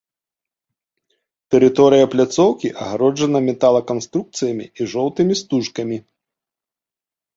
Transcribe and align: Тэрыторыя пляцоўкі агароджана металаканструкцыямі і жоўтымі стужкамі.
Тэрыторыя 1.55 2.05
пляцоўкі 2.15 2.67
агароджана 2.85 3.39
металаканструкцыямі 3.49 4.65
і 4.79 4.91
жоўтымі 4.95 5.33
стужкамі. 5.43 5.97